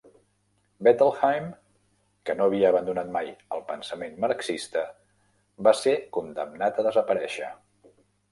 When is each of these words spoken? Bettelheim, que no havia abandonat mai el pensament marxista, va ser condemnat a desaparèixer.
Bettelheim, 0.85 1.43
que 2.29 2.35
no 2.37 2.47
havia 2.51 2.71
abandonat 2.73 3.11
mai 3.17 3.29
el 3.57 3.61
pensament 3.69 4.17
marxista, 4.25 4.83
va 5.67 5.75
ser 5.83 5.95
condemnat 6.19 6.81
a 6.81 6.87
desaparèixer. 6.91 7.51